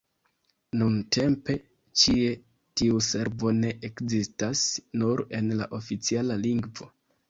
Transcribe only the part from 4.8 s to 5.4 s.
nur